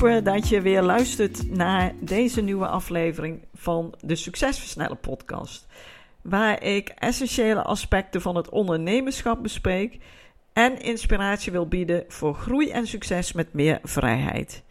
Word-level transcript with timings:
Super 0.00 0.24
dat 0.24 0.48
je 0.48 0.60
weer 0.60 0.82
luistert 0.82 1.50
naar 1.50 1.94
deze 2.00 2.40
nieuwe 2.40 2.66
aflevering 2.66 3.44
van 3.54 3.94
de 4.00 4.16
Succesversnellen 4.16 5.00
podcast. 5.00 5.66
Waar 6.22 6.62
ik 6.62 6.88
essentiële 6.88 7.62
aspecten 7.62 8.20
van 8.20 8.36
het 8.36 8.48
ondernemerschap 8.48 9.42
bespreek 9.42 9.98
en 10.52 10.80
inspiratie 10.80 11.52
wil 11.52 11.68
bieden 11.68 12.04
voor 12.08 12.34
groei 12.34 12.70
en 12.70 12.86
succes 12.86 13.32
met 13.32 13.52
meer 13.52 13.78
vrijheid. 13.82 14.64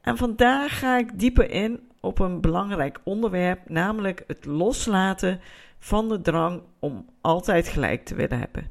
En 0.00 0.16
vandaag 0.16 0.78
ga 0.78 0.98
ik 0.98 1.18
dieper 1.18 1.50
in 1.50 1.90
op 2.00 2.18
een 2.18 2.40
belangrijk 2.40 3.00
onderwerp, 3.04 3.68
namelijk 3.68 4.24
het 4.26 4.44
loslaten 4.44 5.40
van 5.78 6.08
de 6.08 6.20
drang 6.20 6.62
om 6.78 7.08
altijd 7.20 7.68
gelijk 7.68 8.04
te 8.04 8.14
willen 8.14 8.38
hebben. 8.38 8.70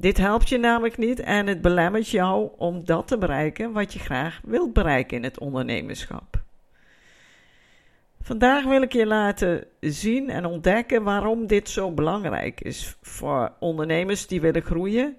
Dit 0.00 0.16
helpt 0.16 0.48
je 0.48 0.58
namelijk 0.58 0.98
niet 0.98 1.20
en 1.20 1.46
het 1.46 1.60
belemmert 1.60 2.08
jou 2.08 2.50
om 2.56 2.84
dat 2.84 3.06
te 3.06 3.18
bereiken 3.18 3.72
wat 3.72 3.92
je 3.92 3.98
graag 3.98 4.40
wilt 4.44 4.72
bereiken 4.72 5.16
in 5.16 5.22
het 5.22 5.38
ondernemerschap. 5.38 6.42
Vandaag 8.22 8.64
wil 8.64 8.82
ik 8.82 8.92
je 8.92 9.06
laten 9.06 9.64
zien 9.80 10.30
en 10.30 10.44
ontdekken 10.44 11.02
waarom 11.02 11.46
dit 11.46 11.68
zo 11.68 11.90
belangrijk 11.90 12.60
is 12.60 12.96
voor 13.02 13.52
ondernemers 13.58 14.26
die 14.26 14.40
willen 14.40 14.62
groeien 14.62 15.16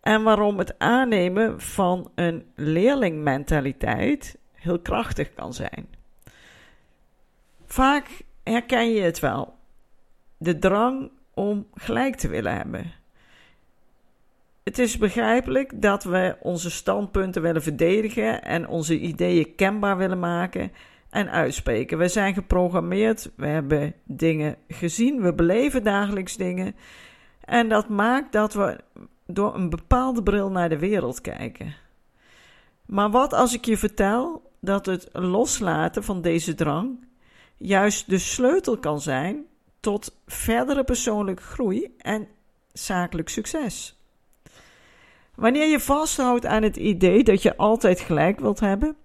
en 0.00 0.22
waarom 0.22 0.58
het 0.58 0.78
aannemen 0.78 1.60
van 1.60 2.10
een 2.14 2.46
leerlingmentaliteit 2.54 4.38
heel 4.52 4.78
krachtig 4.78 5.34
kan 5.34 5.54
zijn. 5.54 5.88
Vaak 7.66 8.08
herken 8.42 8.92
je 8.92 9.00
het 9.00 9.20
wel, 9.20 9.54
de 10.36 10.58
drang 10.58 11.10
om 11.34 11.66
gelijk 11.74 12.16
te 12.16 12.28
willen 12.28 12.56
hebben. 12.56 13.00
Het 14.62 14.78
is 14.78 14.98
begrijpelijk 14.98 15.82
dat 15.82 16.04
we 16.04 16.36
onze 16.40 16.70
standpunten 16.70 17.42
willen 17.42 17.62
verdedigen 17.62 18.42
en 18.42 18.68
onze 18.68 18.98
ideeën 18.98 19.54
kenbaar 19.54 19.96
willen 19.96 20.18
maken 20.18 20.72
en 21.10 21.30
uitspreken. 21.30 21.98
We 21.98 22.08
zijn 22.08 22.34
geprogrammeerd, 22.34 23.30
we 23.36 23.46
hebben 23.46 23.94
dingen 24.04 24.56
gezien, 24.68 25.22
we 25.22 25.34
beleven 25.34 25.82
dagelijks 25.82 26.36
dingen. 26.36 26.74
En 27.44 27.68
dat 27.68 27.88
maakt 27.88 28.32
dat 28.32 28.54
we 28.54 28.78
door 29.26 29.54
een 29.54 29.70
bepaalde 29.70 30.22
bril 30.22 30.50
naar 30.50 30.68
de 30.68 30.78
wereld 30.78 31.20
kijken. 31.20 31.74
Maar 32.86 33.10
wat 33.10 33.32
als 33.32 33.54
ik 33.54 33.64
je 33.64 33.76
vertel 33.76 34.50
dat 34.60 34.86
het 34.86 35.08
loslaten 35.12 36.04
van 36.04 36.22
deze 36.22 36.54
drang 36.54 37.06
juist 37.56 38.10
de 38.10 38.18
sleutel 38.18 38.78
kan 38.78 39.00
zijn 39.00 39.44
tot 39.80 40.16
verdere 40.26 40.84
persoonlijke 40.84 41.42
groei 41.42 41.94
en 41.98 42.28
zakelijk 42.72 43.28
succes? 43.28 44.01
Wanneer 45.42 45.66
je 45.66 45.80
vasthoudt 45.80 46.46
aan 46.46 46.62
het 46.62 46.76
idee 46.76 47.22
dat 47.22 47.42
je 47.42 47.56
altijd 47.56 48.00
gelijk 48.00 48.40
wilt 48.40 48.60
hebben, 48.60 48.96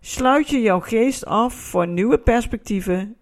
sluit 0.00 0.48
je 0.48 0.60
jouw 0.60 0.80
geest 0.80 1.26
af 1.26 1.54
voor 1.54 1.88
nieuwe 1.88 2.18
perspectieven, 2.18 3.16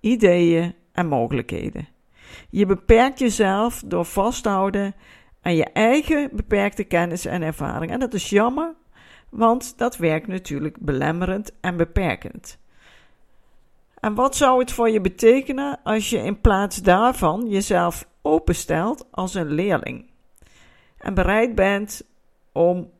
ideeën 0.00 0.74
en 0.92 1.06
mogelijkheden. 1.06 1.88
Je 2.50 2.66
beperkt 2.66 3.18
jezelf 3.18 3.82
door 3.86 4.04
vast 4.04 4.42
te 4.42 4.48
houden 4.48 4.94
aan 5.42 5.56
je 5.56 5.64
eigen 5.64 6.30
beperkte 6.32 6.84
kennis 6.84 7.24
en 7.24 7.42
ervaring. 7.42 7.92
En 7.92 8.00
dat 8.00 8.14
is 8.14 8.30
jammer, 8.30 8.74
want 9.28 9.78
dat 9.78 9.96
werkt 9.96 10.26
natuurlijk 10.26 10.76
belemmerend 10.80 11.52
en 11.60 11.76
beperkend. 11.76 12.58
En 14.00 14.14
wat 14.14 14.36
zou 14.36 14.60
het 14.60 14.72
voor 14.72 14.90
je 14.90 15.00
betekenen 15.00 15.80
als 15.82 16.10
je 16.10 16.18
in 16.18 16.40
plaats 16.40 16.82
daarvan 16.82 17.48
jezelf 17.48 18.08
openstelt 18.22 19.06
als 19.10 19.34
een 19.34 19.50
leerling? 19.50 20.16
En 20.98 21.14
bereid 21.14 21.54
bent 21.54 22.02
om 22.52 22.90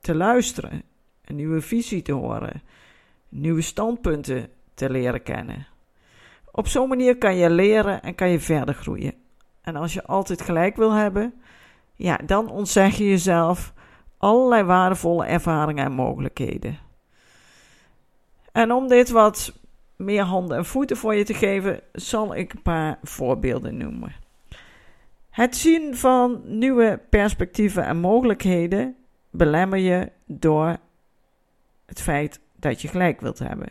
te 0.00 0.14
luisteren, 0.14 0.82
een 1.24 1.36
nieuwe 1.36 1.60
visie 1.60 2.02
te 2.02 2.12
horen, 2.12 2.62
nieuwe 3.28 3.62
standpunten 3.62 4.48
te 4.74 4.90
leren 4.90 5.22
kennen. 5.22 5.66
Op 6.50 6.66
zo'n 6.66 6.88
manier 6.88 7.18
kan 7.18 7.36
je 7.36 7.50
leren 7.50 8.02
en 8.02 8.14
kan 8.14 8.30
je 8.30 8.40
verder 8.40 8.74
groeien. 8.74 9.14
En 9.60 9.76
als 9.76 9.92
je 9.92 10.04
altijd 10.04 10.42
gelijk 10.42 10.76
wil 10.76 10.92
hebben, 10.92 11.34
ja, 11.94 12.16
dan 12.16 12.50
ontzeg 12.50 12.96
je 12.96 13.08
jezelf 13.08 13.72
allerlei 14.18 14.62
waardevolle 14.62 15.24
ervaringen 15.24 15.84
en 15.84 15.92
mogelijkheden. 15.92 16.78
En 18.52 18.72
om 18.72 18.88
dit 18.88 19.10
wat 19.10 19.58
meer 19.96 20.22
handen 20.22 20.56
en 20.56 20.64
voeten 20.64 20.96
voor 20.96 21.14
je 21.14 21.24
te 21.24 21.34
geven, 21.34 21.80
zal 21.92 22.34
ik 22.34 22.52
een 22.52 22.62
paar 22.62 22.98
voorbeelden 23.02 23.76
noemen. 23.76 24.14
Het 25.40 25.56
zien 25.56 25.96
van 25.96 26.40
nieuwe 26.44 27.00
perspectieven 27.10 27.84
en 27.84 27.96
mogelijkheden 27.96 28.96
belemmer 29.30 29.78
je 29.78 30.12
door 30.26 30.76
het 31.86 32.00
feit 32.00 32.40
dat 32.56 32.82
je 32.82 32.88
gelijk 32.88 33.20
wilt 33.20 33.38
hebben. 33.38 33.68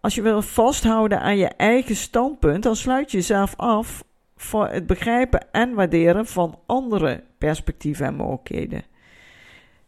Als 0.00 0.14
je 0.14 0.22
wil 0.22 0.42
vasthouden 0.42 1.20
aan 1.20 1.36
je 1.36 1.48
eigen 1.48 1.96
standpunt, 1.96 2.62
dan 2.62 2.76
sluit 2.76 3.10
je 3.10 3.16
jezelf 3.16 3.56
af 3.56 4.04
voor 4.36 4.68
het 4.68 4.86
begrijpen 4.86 5.52
en 5.52 5.74
waarderen 5.74 6.26
van 6.26 6.58
andere 6.66 7.24
perspectieven 7.38 8.06
en 8.06 8.14
mogelijkheden. 8.14 8.82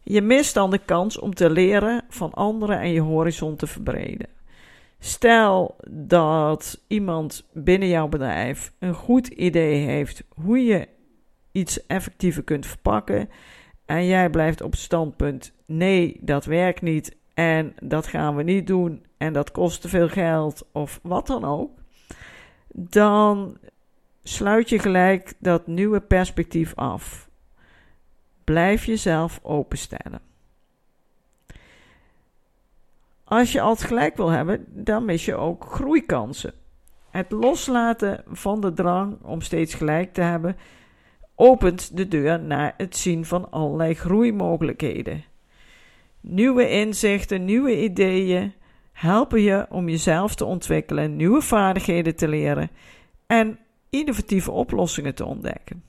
Je 0.03 0.23
mist 0.23 0.55
dan 0.55 0.71
de 0.71 0.81
kans 0.85 1.19
om 1.19 1.35
te 1.35 1.51
leren 1.51 2.05
van 2.09 2.33
anderen 2.33 2.81
en 2.81 2.91
je 2.91 3.01
horizon 3.01 3.57
te 3.57 3.67
verbreden. 3.67 4.29
Stel 4.99 5.77
dat 5.91 6.81
iemand 6.87 7.49
binnen 7.53 7.89
jouw 7.89 8.09
bedrijf 8.09 8.73
een 8.79 8.95
goed 8.95 9.27
idee 9.27 9.85
heeft 9.85 10.25
hoe 10.29 10.65
je 10.65 10.89
iets 11.53 11.87
effectiever 11.87 12.43
kunt 12.43 12.67
verpakken. 12.67 13.29
En 13.85 14.07
jij 14.07 14.31
blijft 14.31 14.61
op 14.61 14.71
het 14.71 14.81
standpunt: 14.81 15.53
nee, 15.67 16.19
dat 16.21 16.45
werkt 16.45 16.83
niet. 16.83 17.17
En 17.35 17.75
dat 17.83 18.07
gaan 18.07 18.37
we 18.37 18.43
niet 18.43 18.67
doen. 18.67 19.07
En 19.17 19.33
dat 19.33 19.51
kost 19.51 19.81
te 19.81 19.89
veel 19.89 20.09
geld. 20.09 20.67
Of 20.73 21.01
wat 21.03 21.27
dan 21.27 21.45
ook. 21.45 21.79
Dan 22.69 23.59
sluit 24.23 24.69
je 24.69 24.79
gelijk 24.79 25.33
dat 25.39 25.67
nieuwe 25.67 26.01
perspectief 26.01 26.75
af. 26.75 27.29
Blijf 28.45 28.85
jezelf 28.85 29.41
openstellen. 29.43 30.21
Als 33.25 33.53
je 33.53 33.61
altijd 33.61 33.89
gelijk 33.89 34.17
wil 34.17 34.29
hebben, 34.29 34.65
dan 34.69 35.05
mis 35.05 35.25
je 35.25 35.35
ook 35.35 35.65
groeikansen. 35.65 36.53
Het 37.11 37.31
loslaten 37.31 38.25
van 38.27 38.61
de 38.61 38.73
drang 38.73 39.17
om 39.23 39.41
steeds 39.41 39.75
gelijk 39.75 40.13
te 40.13 40.21
hebben, 40.21 40.57
opent 41.35 41.97
de 41.97 42.09
deur 42.09 42.41
naar 42.41 42.75
het 42.77 42.97
zien 42.97 43.25
van 43.25 43.51
allerlei 43.51 43.95
groeimogelijkheden. 43.95 45.25
Nieuwe 46.21 46.69
inzichten, 46.69 47.45
nieuwe 47.45 47.83
ideeën 47.83 48.53
helpen 48.93 49.41
je 49.41 49.67
om 49.71 49.89
jezelf 49.89 50.35
te 50.35 50.45
ontwikkelen, 50.45 51.17
nieuwe 51.17 51.41
vaardigheden 51.41 52.17
te 52.17 52.29
leren 52.29 52.71
en 53.27 53.59
innovatieve 53.91 54.51
oplossingen 54.51 55.15
te 55.15 55.25
ontdekken. 55.25 55.83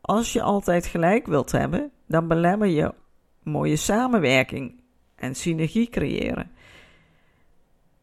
Als 0.00 0.32
je 0.32 0.42
altijd 0.42 0.86
gelijk 0.86 1.26
wilt 1.26 1.52
hebben, 1.52 1.90
dan 2.06 2.28
belemmer 2.28 2.68
je 2.68 2.94
mooie 3.42 3.76
samenwerking 3.76 4.82
en 5.24 5.34
synergie 5.34 5.88
creëren. 5.88 6.50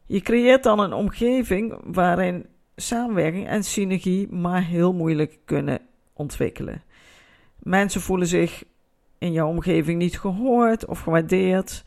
Je 0.05 0.21
creëert 0.21 0.63
dan 0.63 0.79
een 0.79 0.93
omgeving 0.93 1.79
waarin 1.83 2.45
samenwerking 2.75 3.47
en 3.47 3.63
synergie 3.63 4.31
maar 4.31 4.63
heel 4.63 4.93
moeilijk 4.93 5.39
kunnen 5.45 5.79
ontwikkelen. 6.13 6.83
Mensen 7.59 8.01
voelen 8.01 8.27
zich 8.27 8.63
in 9.17 9.31
jouw 9.31 9.47
omgeving 9.47 9.97
niet 9.99 10.19
gehoord 10.19 10.85
of 10.85 10.99
gewaardeerd, 10.99 11.83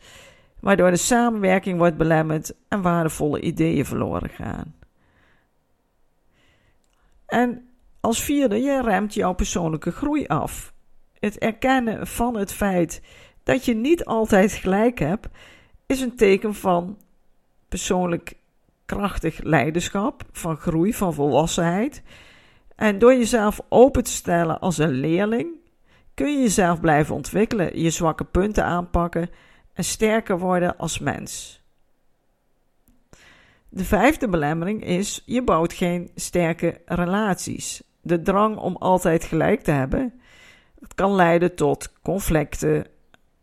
waardoor 0.59 0.89
de 0.89 0.97
samenwerking 0.97 1.77
wordt 1.77 1.97
belemmerd 1.97 2.53
en 2.67 2.81
waardevolle 2.81 3.41
ideeën 3.41 3.85
verloren 3.85 4.29
gaan. 4.29 4.75
En 7.25 7.69
als 7.99 8.23
vierde, 8.23 8.61
je 8.61 8.81
remt 8.81 9.13
jouw 9.13 9.33
persoonlijke 9.33 9.91
groei 9.91 10.27
af. 10.27 10.73
Het 11.19 11.37
erkennen 11.37 12.07
van 12.07 12.37
het 12.37 12.53
feit 12.53 13.01
dat 13.45 13.65
je 13.65 13.75
niet 13.75 14.05
altijd 14.05 14.51
gelijk 14.51 14.99
hebt, 14.99 15.27
is 15.85 16.01
een 16.01 16.15
teken 16.15 16.53
van 16.53 16.97
persoonlijk 17.69 18.33
krachtig 18.85 19.43
leiderschap, 19.43 20.23
van 20.31 20.57
groei, 20.57 20.93
van 20.93 21.13
volwassenheid. 21.13 22.03
En 22.75 22.99
door 22.99 23.13
jezelf 23.13 23.61
open 23.69 24.03
te 24.03 24.11
stellen 24.11 24.59
als 24.59 24.77
een 24.77 24.91
leerling, 24.91 25.47
kun 26.13 26.31
je 26.31 26.41
jezelf 26.41 26.79
blijven 26.79 27.15
ontwikkelen, 27.15 27.79
je 27.79 27.89
zwakke 27.89 28.23
punten 28.23 28.63
aanpakken 28.65 29.29
en 29.73 29.83
sterker 29.83 30.39
worden 30.39 30.77
als 30.77 30.99
mens. 30.99 31.61
De 33.69 33.85
vijfde 33.85 34.29
belemmering 34.29 34.83
is: 34.83 35.23
je 35.25 35.43
bouwt 35.43 35.73
geen 35.73 36.11
sterke 36.15 36.81
relaties. 36.85 37.83
De 38.01 38.21
drang 38.21 38.57
om 38.57 38.75
altijd 38.75 39.23
gelijk 39.23 39.61
te 39.61 39.71
hebben, 39.71 40.13
dat 40.79 40.93
kan 40.93 41.15
leiden 41.15 41.55
tot 41.55 41.93
conflicten, 42.01 42.85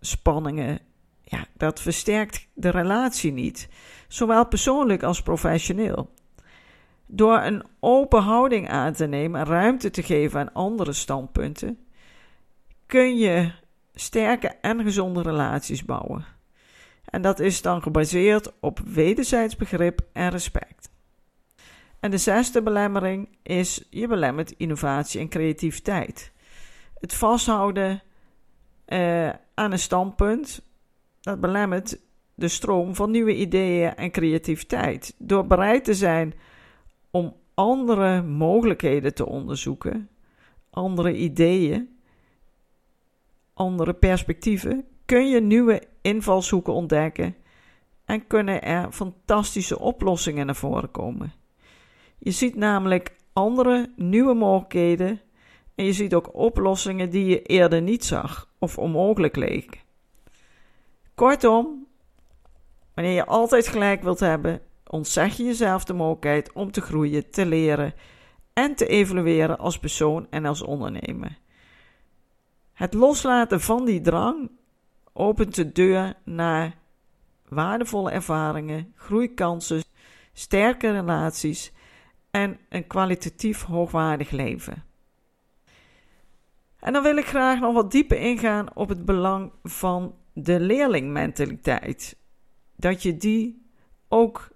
spanningen. 0.02 0.78
Ja, 1.22 1.44
dat 1.56 1.80
versterkt 1.80 2.48
de 2.54 2.68
relatie 2.68 3.32
niet, 3.32 3.68
zowel 4.08 4.46
persoonlijk 4.46 5.02
als 5.02 5.22
professioneel. 5.22 6.10
Door 7.06 7.38
een 7.40 7.64
open 7.80 8.22
houding 8.22 8.68
aan 8.68 8.92
te 8.92 9.06
nemen 9.06 9.40
en 9.40 9.46
ruimte 9.46 9.90
te 9.90 10.02
geven 10.02 10.40
aan 10.40 10.52
andere 10.52 10.92
standpunten, 10.92 11.78
kun 12.86 13.16
je 13.16 13.52
sterke 13.94 14.48
en 14.48 14.82
gezonde 14.82 15.22
relaties 15.22 15.84
bouwen. 15.84 16.24
En 17.04 17.22
dat 17.22 17.40
is 17.40 17.62
dan 17.62 17.82
gebaseerd 17.82 18.52
op 18.60 18.78
wederzijds 18.78 19.56
begrip 19.56 20.00
en 20.12 20.30
respect. 20.30 20.90
En 22.00 22.10
de 22.10 22.18
zesde 22.18 22.62
belemmering 22.62 23.28
is: 23.42 23.86
je 23.90 24.06
belemmert 24.06 24.50
innovatie 24.50 25.20
en 25.20 25.28
creativiteit. 25.28 26.32
Het 27.00 27.14
vasthouden 27.14 28.02
uh, 28.92 29.28
aan 29.54 29.72
een 29.72 29.78
standpunt, 29.78 30.62
dat 31.20 31.40
belemmert 31.40 32.00
de 32.34 32.48
stroom 32.48 32.94
van 32.94 33.10
nieuwe 33.10 33.36
ideeën 33.36 33.94
en 33.94 34.10
creativiteit. 34.10 35.14
Door 35.18 35.46
bereid 35.46 35.84
te 35.84 35.94
zijn 35.94 36.34
om 37.10 37.36
andere 37.54 38.22
mogelijkheden 38.22 39.14
te 39.14 39.26
onderzoeken, 39.26 40.08
andere 40.70 41.16
ideeën, 41.16 41.98
andere 43.54 43.92
perspectieven, 43.92 44.84
kun 45.04 45.28
je 45.28 45.40
nieuwe 45.40 45.82
invalshoeken 46.00 46.72
ontdekken 46.72 47.36
en 48.04 48.26
kunnen 48.26 48.62
er 48.62 48.92
fantastische 48.92 49.78
oplossingen 49.78 50.46
naar 50.46 50.56
voren 50.56 50.90
komen. 50.90 51.32
Je 52.18 52.30
ziet 52.30 52.56
namelijk 52.56 53.16
andere 53.32 53.92
nieuwe 53.96 54.34
mogelijkheden 54.34 55.20
en 55.74 55.84
je 55.84 55.92
ziet 55.92 56.14
ook 56.14 56.34
oplossingen 56.34 57.10
die 57.10 57.24
je 57.24 57.42
eerder 57.42 57.82
niet 57.82 58.04
zag 58.04 58.51
of 58.62 58.78
onmogelijk 58.78 59.36
leken. 59.36 59.80
Kortom, 61.14 61.86
wanneer 62.94 63.14
je 63.14 63.26
altijd 63.26 63.68
gelijk 63.68 64.02
wilt 64.02 64.20
hebben, 64.20 64.60
ontzeg 64.86 65.36
je 65.36 65.44
jezelf 65.44 65.84
de 65.84 65.92
mogelijkheid 65.92 66.52
om 66.52 66.70
te 66.70 66.80
groeien, 66.80 67.30
te 67.30 67.46
leren 67.46 67.94
en 68.52 68.74
te 68.74 68.86
evolueren 68.86 69.58
als 69.58 69.78
persoon 69.78 70.26
en 70.30 70.44
als 70.44 70.62
ondernemer. 70.62 71.38
Het 72.72 72.94
loslaten 72.94 73.60
van 73.60 73.84
die 73.84 74.00
drang 74.00 74.50
opent 75.12 75.54
de 75.54 75.72
deur 75.72 76.14
naar 76.24 76.76
waardevolle 77.48 78.10
ervaringen, 78.10 78.92
groeikansen, 78.96 79.82
sterke 80.32 80.90
relaties 80.90 81.72
en 82.30 82.58
een 82.68 82.86
kwalitatief 82.86 83.62
hoogwaardig 83.62 84.30
leven. 84.30 84.91
En 86.82 86.92
dan 86.92 87.02
wil 87.02 87.16
ik 87.16 87.26
graag 87.26 87.60
nog 87.60 87.74
wat 87.74 87.90
dieper 87.90 88.16
ingaan 88.16 88.76
op 88.76 88.88
het 88.88 89.04
belang 89.04 89.52
van 89.62 90.14
de 90.32 90.60
leerlingmentaliteit. 90.60 92.16
Dat 92.76 93.02
je 93.02 93.16
die 93.16 93.66
ook 94.08 94.48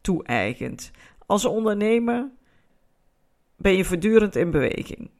toe-eigent. 0.00 0.90
Als 1.26 1.44
ondernemer 1.44 2.28
ben 3.56 3.76
je 3.76 3.84
voortdurend 3.84 4.36
in 4.36 4.50
beweging. 4.50 5.10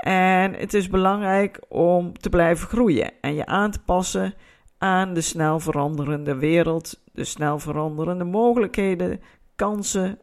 En 0.00 0.54
het 0.54 0.74
is 0.74 0.88
belangrijk 0.88 1.60
om 1.68 2.18
te 2.18 2.28
blijven 2.28 2.68
groeien 2.68 3.12
en 3.20 3.34
je 3.34 3.46
aan 3.46 3.70
te 3.70 3.82
passen 3.82 4.34
aan 4.78 5.14
de 5.14 5.20
snel 5.20 5.60
veranderende 5.60 6.36
wereld, 6.36 7.02
de 7.12 7.24
snel 7.24 7.58
veranderende 7.58 8.24
mogelijkheden, 8.24 9.20
kansen, 9.56 10.18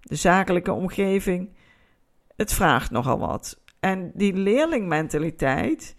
de 0.00 0.14
zakelijke 0.14 0.72
omgeving. 0.72 1.56
Het 2.36 2.52
vraagt 2.52 2.90
nogal 2.90 3.18
wat. 3.18 3.62
En 3.84 4.10
die 4.14 4.32
leerlingmentaliteit 4.32 5.94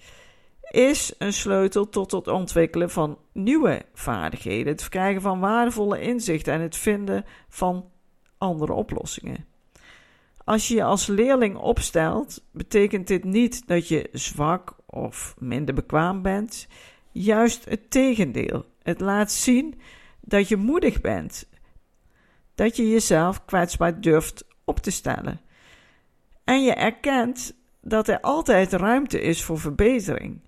is 0.71 1.13
een 1.17 1.33
sleutel 1.33 1.89
tot 1.89 2.11
het 2.11 2.27
ontwikkelen 2.27 2.89
van 2.89 3.17
nieuwe 3.31 3.85
vaardigheden, 3.93 4.71
het 4.71 4.81
verkrijgen 4.81 5.21
van 5.21 5.39
waardevolle 5.39 6.01
inzichten 6.01 6.53
en 6.53 6.61
het 6.61 6.75
vinden 6.75 7.25
van 7.49 7.89
andere 8.37 8.73
oplossingen. 8.73 9.45
Als 10.43 10.67
je 10.67 10.75
je 10.75 10.83
als 10.83 11.07
leerling 11.07 11.57
opstelt, 11.57 12.43
betekent 12.51 13.07
dit 13.07 13.23
niet 13.23 13.67
dat 13.67 13.87
je 13.87 14.09
zwak 14.11 14.75
of 14.85 15.35
minder 15.39 15.75
bekwaam 15.75 16.21
bent. 16.21 16.67
Juist 17.11 17.65
het 17.65 17.91
tegendeel. 17.91 18.65
Het 18.83 18.99
laat 18.99 19.31
zien 19.31 19.79
dat 20.21 20.47
je 20.47 20.55
moedig 20.55 21.01
bent. 21.01 21.49
Dat 22.55 22.75
je 22.75 22.89
jezelf 22.89 23.45
kwetsbaar 23.45 24.01
durft 24.01 24.45
op 24.63 24.79
te 24.79 24.91
stellen. 24.91 25.41
En 26.43 26.63
je 26.63 26.73
erkent 26.73 27.63
dat 27.87 28.07
er 28.07 28.19
altijd 28.19 28.73
ruimte 28.73 29.21
is 29.21 29.43
voor 29.43 29.59
verbetering, 29.59 30.41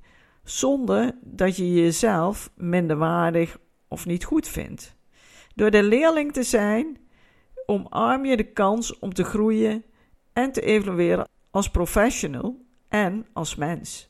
zonder 0.44 1.16
dat 1.22 1.56
je 1.56 1.74
jezelf 1.74 2.52
minderwaardig 2.56 3.58
of 3.88 4.06
niet 4.06 4.24
goed 4.24 4.48
vindt. 4.48 4.96
Door 5.56 5.72
de 5.72 5.84
leerling 5.84 6.34
te 6.34 6.44
zijn, 6.44 6.98
omarm 7.66 8.26
je 8.26 8.38
de 8.38 8.52
kans 8.52 9.00
om 9.00 9.14
te 9.14 9.24
groeien 9.24 9.84
en 10.34 10.52
te 10.52 10.62
evolueren 10.62 11.28
als 11.52 11.70
professional 11.70 12.66
en 12.90 13.26
als 13.34 13.56
mens. 13.56 14.10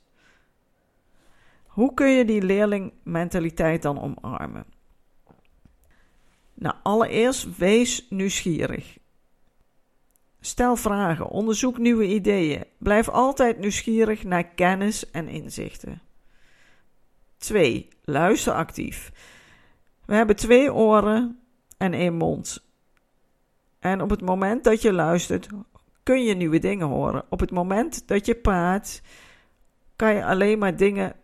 Hoe 1.65 1.93
kun 1.93 2.09
je 2.09 2.25
die 2.25 2.41
leerlingmentaliteit 2.41 3.81
dan 3.81 4.01
omarmen? 4.01 4.65
Nou, 6.53 6.75
allereerst 6.83 7.57
wees 7.57 8.05
nieuwsgierig. 8.09 8.97
Stel 10.47 10.75
vragen, 10.75 11.29
onderzoek 11.29 11.77
nieuwe 11.77 12.07
ideeën. 12.07 12.63
Blijf 12.77 13.09
altijd 13.09 13.59
nieuwsgierig 13.59 14.23
naar 14.23 14.45
kennis 14.45 15.11
en 15.11 15.27
inzichten. 15.27 16.01
2. 17.37 17.87
Luister 18.03 18.53
actief. 18.53 19.11
We 20.05 20.15
hebben 20.15 20.35
twee 20.35 20.73
oren 20.73 21.39
en 21.77 21.93
één 21.93 22.13
mond. 22.13 22.63
En 23.79 24.01
op 24.01 24.09
het 24.09 24.21
moment 24.21 24.63
dat 24.63 24.81
je 24.81 24.93
luistert, 24.93 25.47
kun 26.03 26.23
je 26.23 26.35
nieuwe 26.35 26.59
dingen 26.59 26.87
horen. 26.87 27.25
Op 27.29 27.39
het 27.39 27.51
moment 27.51 28.07
dat 28.07 28.25
je 28.25 28.35
praat, 28.35 29.01
kan 29.95 30.13
je 30.15 30.25
alleen 30.25 30.59
maar 30.59 30.75
dingen 30.75 31.15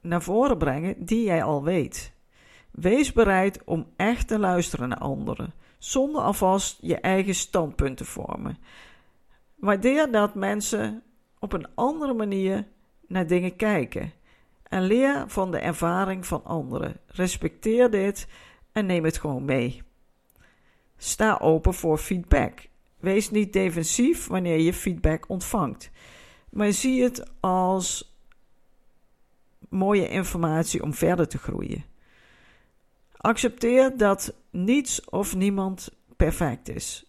naar 0.00 0.22
voren 0.22 0.58
brengen 0.58 1.04
die 1.04 1.24
jij 1.24 1.42
al 1.42 1.64
weet. 1.64 2.12
Wees 2.70 3.12
bereid 3.12 3.64
om 3.64 3.86
echt 3.96 4.28
te 4.28 4.38
luisteren 4.38 4.88
naar 4.88 4.98
anderen, 4.98 5.54
zonder 5.86 6.22
alvast 6.22 6.78
je 6.80 6.96
eigen 6.96 7.34
standpunt 7.34 7.96
te 7.96 8.04
vormen. 8.04 8.58
Waardeer 9.54 10.10
dat 10.10 10.34
mensen 10.34 11.02
op 11.38 11.52
een 11.52 11.66
andere 11.74 12.14
manier 12.14 12.66
naar 13.06 13.26
dingen 13.26 13.56
kijken 13.56 14.12
en 14.62 14.82
leer 14.82 15.24
van 15.26 15.50
de 15.50 15.58
ervaring 15.58 16.26
van 16.26 16.44
anderen. 16.44 16.96
Respecteer 17.06 17.90
dit 17.90 18.28
en 18.72 18.86
neem 18.86 19.04
het 19.04 19.18
gewoon 19.18 19.44
mee. 19.44 19.82
Sta 20.96 21.38
open 21.40 21.74
voor 21.74 21.98
feedback. 21.98 22.68
Wees 22.98 23.30
niet 23.30 23.52
defensief 23.52 24.26
wanneer 24.26 24.58
je 24.58 24.72
feedback 24.74 25.28
ontvangt, 25.28 25.90
maar 26.50 26.72
zie 26.72 27.02
het 27.02 27.30
als 27.40 28.16
mooie 29.68 30.08
informatie 30.08 30.82
om 30.82 30.94
verder 30.94 31.28
te 31.28 31.38
groeien. 31.38 31.84
Accepteer 33.16 33.96
dat 33.96 34.34
niets 34.50 35.04
of 35.04 35.34
niemand 35.34 35.88
perfect 36.16 36.68
is 36.68 37.06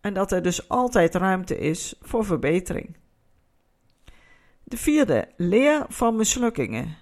en 0.00 0.14
dat 0.14 0.32
er 0.32 0.42
dus 0.42 0.68
altijd 0.68 1.14
ruimte 1.14 1.58
is 1.58 1.94
voor 2.00 2.24
verbetering. 2.24 2.96
De 4.64 4.76
vierde, 4.76 5.28
leer 5.36 5.84
van 5.88 6.16
mislukkingen. 6.16 6.96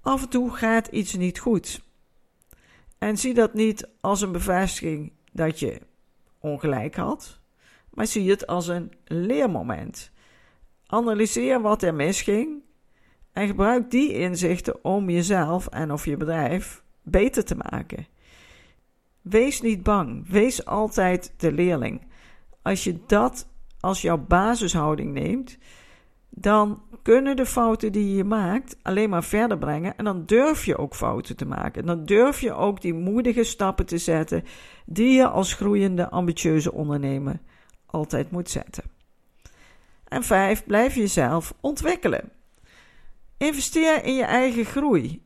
Af 0.00 0.22
en 0.22 0.28
toe 0.28 0.50
gaat 0.50 0.86
iets 0.86 1.14
niet 1.14 1.38
goed. 1.38 1.82
En 2.98 3.16
zie 3.16 3.34
dat 3.34 3.54
niet 3.54 3.88
als 4.00 4.20
een 4.20 4.32
bevestiging 4.32 5.12
dat 5.32 5.58
je 5.58 5.80
ongelijk 6.38 6.94
had, 6.94 7.38
maar 7.90 8.06
zie 8.06 8.30
het 8.30 8.46
als 8.46 8.66
een 8.68 8.92
leermoment. 9.04 10.10
Analyseer 10.86 11.60
wat 11.60 11.82
er 11.82 11.94
misging 11.94 12.62
en 13.36 13.46
gebruik 13.46 13.90
die 13.90 14.12
inzichten 14.12 14.84
om 14.84 15.10
jezelf 15.10 15.66
en 15.66 15.92
of 15.92 16.04
je 16.04 16.16
bedrijf 16.16 16.82
beter 17.02 17.44
te 17.44 17.56
maken. 17.70 18.06
Wees 19.22 19.60
niet 19.60 19.82
bang, 19.82 20.28
wees 20.28 20.64
altijd 20.64 21.34
de 21.36 21.52
leerling. 21.52 22.00
Als 22.62 22.84
je 22.84 22.98
dat 23.06 23.48
als 23.80 24.02
jouw 24.02 24.18
basishouding 24.18 25.12
neemt, 25.12 25.58
dan 26.30 26.82
kunnen 27.02 27.36
de 27.36 27.46
fouten 27.46 27.92
die 27.92 28.14
je 28.14 28.24
maakt 28.24 28.76
alleen 28.82 29.10
maar 29.10 29.24
verder 29.24 29.58
brengen. 29.58 29.96
En 29.96 30.04
dan 30.04 30.26
durf 30.26 30.64
je 30.64 30.76
ook 30.76 30.94
fouten 30.94 31.36
te 31.36 31.46
maken. 31.46 31.80
En 31.80 31.86
dan 31.86 32.04
durf 32.04 32.40
je 32.40 32.52
ook 32.52 32.80
die 32.80 32.94
moedige 32.94 33.44
stappen 33.44 33.86
te 33.86 33.98
zetten 33.98 34.44
die 34.86 35.10
je 35.10 35.28
als 35.28 35.54
groeiende, 35.54 36.10
ambitieuze 36.10 36.72
ondernemer 36.72 37.38
altijd 37.86 38.30
moet 38.30 38.50
zetten. 38.50 38.84
En 40.08 40.22
vijf, 40.22 40.64
blijf 40.64 40.94
jezelf 40.94 41.54
ontwikkelen. 41.60 42.35
Investeer 43.38 44.04
in 44.04 44.14
je 44.14 44.24
eigen 44.24 44.64
groei. 44.64 45.24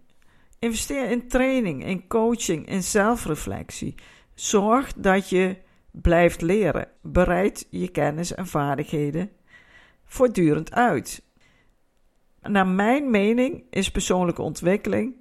Investeer 0.58 1.10
in 1.10 1.28
training, 1.28 1.84
in 1.84 2.06
coaching, 2.06 2.66
in 2.66 2.82
zelfreflectie. 2.82 3.94
Zorg 4.34 4.92
dat 4.92 5.28
je 5.28 5.56
blijft 5.90 6.40
leren. 6.40 6.88
Bereid 7.02 7.66
je 7.70 7.88
kennis 7.88 8.34
en 8.34 8.46
vaardigheden 8.46 9.30
voortdurend 10.04 10.72
uit. 10.72 11.22
Naar 12.42 12.66
mijn 12.66 13.10
mening 13.10 13.64
is 13.70 13.90
persoonlijke 13.90 14.42
ontwikkeling 14.42 15.14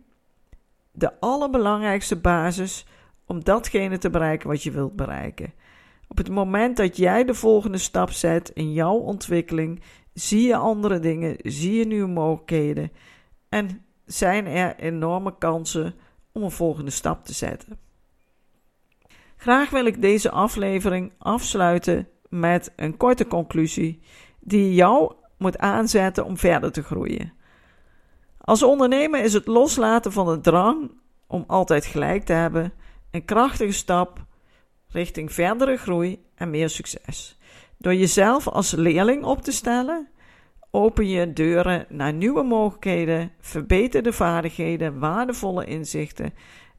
de 0.91 1.19
allerbelangrijkste 1.19 2.15
basis 2.15 2.85
om 3.25 3.43
datgene 3.43 3.97
te 3.97 4.09
bereiken 4.09 4.49
wat 4.49 4.63
je 4.63 4.71
wilt 4.71 4.95
bereiken. 4.95 5.53
Op 6.07 6.17
het 6.17 6.29
moment 6.29 6.77
dat 6.77 6.97
jij 6.97 7.25
de 7.25 7.33
volgende 7.33 7.77
stap 7.77 8.11
zet 8.11 8.49
in 8.53 8.73
jouw 8.73 8.95
ontwikkeling, 8.95 9.81
zie 10.19 10.47
je 10.47 10.55
andere 10.55 10.99
dingen, 10.99 11.35
zie 11.43 11.73
je 11.73 11.85
nieuwe 11.85 12.07
mogelijkheden 12.07 12.91
en 13.49 13.85
zijn 14.05 14.45
er 14.45 14.75
enorme 14.75 15.37
kansen 15.37 15.93
om 16.31 16.43
een 16.43 16.51
volgende 16.51 16.91
stap 16.91 17.25
te 17.25 17.33
zetten. 17.33 17.77
Graag 19.37 19.69
wil 19.69 19.85
ik 19.85 20.01
deze 20.01 20.31
aflevering 20.31 21.13
afsluiten 21.17 22.07
met 22.29 22.73
een 22.75 22.97
korte 22.97 23.27
conclusie 23.27 23.99
die 24.39 24.73
jou 24.73 25.13
moet 25.37 25.57
aanzetten 25.57 26.25
om 26.25 26.37
verder 26.37 26.71
te 26.71 26.83
groeien. 26.83 27.33
Als 28.37 28.63
ondernemer 28.63 29.23
is 29.23 29.33
het 29.33 29.47
loslaten 29.47 30.11
van 30.11 30.25
de 30.25 30.39
drang 30.39 30.91
om 31.27 31.43
altijd 31.47 31.85
gelijk 31.85 32.23
te 32.23 32.33
hebben 32.33 32.73
een 33.11 33.25
krachtige 33.25 33.71
stap 33.71 34.25
richting 34.87 35.31
verdere 35.31 35.77
groei 35.77 36.23
en 36.35 36.49
meer 36.49 36.69
succes. 36.69 37.38
Door 37.81 37.95
jezelf 37.95 38.47
als 38.47 38.71
leerling 38.71 39.23
op 39.23 39.41
te 39.41 39.51
stellen, 39.51 40.07
open 40.71 41.07
je 41.07 41.33
deuren 41.33 41.85
naar 41.89 42.13
nieuwe 42.13 42.43
mogelijkheden, 42.43 43.31
verbeterde 43.39 44.13
vaardigheden, 44.13 44.99
waardevolle 44.99 45.65
inzichten 45.65 46.33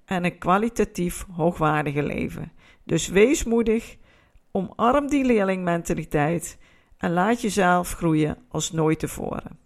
en 0.04 0.24
een 0.24 0.38
kwalitatief 0.38 1.26
hoogwaardige 1.32 2.02
leven. 2.02 2.52
Dus 2.84 3.08
wees 3.08 3.44
moedig, 3.44 3.96
omarm 4.52 5.08
die 5.08 5.24
leerlingmentaliteit 5.24 6.58
en 6.98 7.12
laat 7.12 7.40
jezelf 7.40 7.92
groeien 7.92 8.36
als 8.48 8.72
nooit 8.72 8.98
tevoren. 8.98 9.58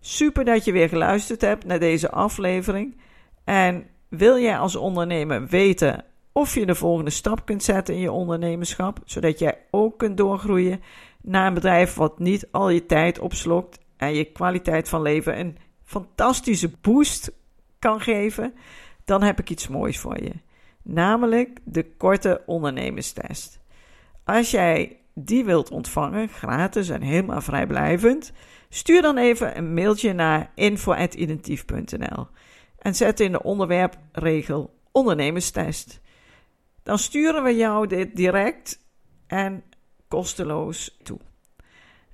Super 0.00 0.44
dat 0.44 0.64
je 0.64 0.72
weer 0.72 0.88
geluisterd 0.88 1.40
hebt 1.40 1.64
naar 1.64 1.78
deze 1.78 2.10
aflevering. 2.10 3.00
En 3.44 3.86
wil 4.08 4.38
jij 4.38 4.58
als 4.58 4.76
ondernemer 4.76 5.46
weten 5.46 6.04
of 6.32 6.54
je 6.54 6.66
de 6.66 6.74
volgende 6.74 7.10
stap 7.10 7.46
kunt 7.46 7.62
zetten 7.62 7.94
in 7.94 8.00
je 8.00 8.12
ondernemerschap, 8.12 8.98
zodat 9.04 9.38
jij 9.38 9.58
ook 9.70 9.98
kunt 9.98 10.16
doorgroeien 10.16 10.80
naar 11.22 11.46
een 11.46 11.54
bedrijf 11.54 11.94
wat 11.94 12.18
niet 12.18 12.48
al 12.50 12.70
je 12.70 12.86
tijd 12.86 13.18
opslokt 13.18 13.78
en 13.96 14.14
je 14.14 14.24
kwaliteit 14.24 14.88
van 14.88 15.02
leven 15.02 15.38
een 15.38 15.58
fantastische 15.84 16.70
boost 16.80 17.32
kan 17.78 18.00
geven, 18.00 18.54
dan 19.04 19.22
heb 19.22 19.38
ik 19.38 19.50
iets 19.50 19.68
moois 19.68 19.98
voor 19.98 20.22
je. 20.22 20.32
Namelijk 20.82 21.58
de 21.64 21.96
korte 21.96 22.42
ondernemerstest. 22.46 23.60
Als 24.24 24.50
jij 24.50 24.96
die 25.14 25.44
wilt 25.44 25.70
ontvangen, 25.70 26.28
gratis 26.28 26.88
en 26.88 27.02
helemaal 27.02 27.40
vrijblijvend, 27.40 28.32
stuur 28.68 29.02
dan 29.02 29.16
even 29.16 29.56
een 29.56 29.74
mailtje 29.74 30.12
naar 30.12 30.50
info.identief.nl 30.54 32.26
en 32.78 32.94
zet 32.94 33.20
in 33.20 33.32
de 33.32 33.42
onderwerpregel 33.42 34.74
ondernemerstest. 34.92 36.00
Dan 36.82 36.98
sturen 36.98 37.42
we 37.42 37.56
jou 37.56 37.86
dit 37.86 38.16
direct 38.16 38.80
en 39.26 39.62
kosteloos 40.08 40.98
toe. 41.02 41.18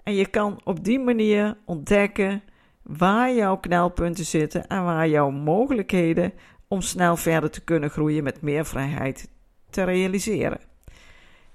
En 0.03 0.15
je 0.15 0.27
kan 0.27 0.61
op 0.65 0.85
die 0.85 0.99
manier 0.99 1.57
ontdekken 1.65 2.43
waar 2.83 3.35
jouw 3.35 3.57
knelpunten 3.57 4.25
zitten 4.25 4.67
en 4.67 4.85
waar 4.85 5.09
jouw 5.09 5.31
mogelijkheden 5.31 6.33
om 6.69 6.81
snel 6.81 7.17
verder 7.17 7.51
te 7.51 7.65
kunnen 7.65 7.91
groeien 7.91 8.25
met 8.25 8.43
meer 8.43 8.67
vrijheid 8.67 9.31
te 9.71 9.85
realiseren. 9.85 10.61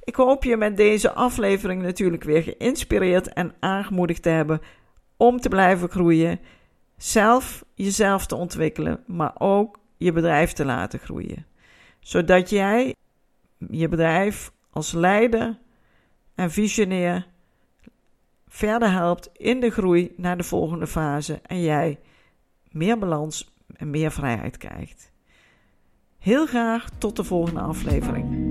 Ik 0.03 0.15
hoop 0.15 0.43
je 0.43 0.57
met 0.57 0.77
deze 0.77 1.11
aflevering 1.11 1.81
natuurlijk 1.81 2.23
weer 2.23 2.43
geïnspireerd 2.43 3.33
en 3.33 3.53
aangemoedigd 3.59 4.21
te 4.21 4.29
hebben 4.29 4.61
om 5.17 5.39
te 5.39 5.49
blijven 5.49 5.89
groeien, 5.89 6.39
zelf 6.97 7.65
jezelf 7.75 8.25
te 8.25 8.35
ontwikkelen, 8.35 9.03
maar 9.07 9.33
ook 9.37 9.79
je 9.97 10.11
bedrijf 10.11 10.53
te 10.53 10.65
laten 10.65 10.99
groeien. 10.99 11.45
Zodat 11.99 12.49
jij 12.49 12.95
je 13.69 13.87
bedrijf 13.87 14.51
als 14.69 14.91
leider 14.91 15.59
en 16.35 16.51
visionair 16.51 17.27
verder 18.47 18.91
helpt 18.91 19.29
in 19.33 19.59
de 19.59 19.69
groei 19.69 20.13
naar 20.17 20.37
de 20.37 20.43
volgende 20.43 20.87
fase 20.87 21.39
en 21.45 21.61
jij 21.61 21.99
meer 22.69 22.97
balans 22.97 23.53
en 23.75 23.89
meer 23.89 24.11
vrijheid 24.11 24.57
krijgt. 24.57 25.11
Heel 26.19 26.45
graag 26.45 26.89
tot 26.97 27.15
de 27.15 27.23
volgende 27.23 27.59
aflevering. 27.59 28.50